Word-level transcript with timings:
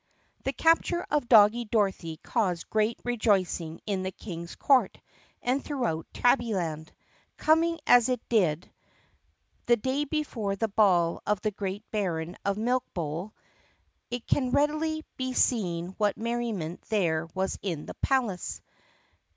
T 0.43 0.49
HE 0.49 0.53
capture 0.53 1.05
of 1.11 1.29
Doggie 1.29 1.65
Dorothy 1.65 2.17
caused 2.23 2.71
great 2.71 2.97
rejoic 3.03 3.61
ing 3.61 3.79
in 3.85 4.01
the 4.01 4.09
King's 4.11 4.55
court 4.55 4.99
and 5.43 5.63
throughout 5.63 6.07
Tabbyland. 6.11 6.87
Coming, 7.37 7.77
as 7.85 8.09
it 8.09 8.19
did, 8.27 8.67
the 9.67 9.75
day 9.77 10.05
before 10.05 10.55
the 10.55 10.69
ball 10.69 11.21
of 11.27 11.39
the 11.41 11.51
great 11.51 11.83
Baron 11.91 12.35
of 12.43 12.57
Milkbowl 12.57 13.31
it 14.09 14.25
can 14.25 14.49
readily 14.49 15.05
be 15.17 15.33
seen 15.33 15.89
what 15.99 16.17
merriment 16.17 16.81
there 16.89 17.27
was 17.35 17.59
in 17.61 17.85
the 17.85 17.93
palace. 18.01 18.59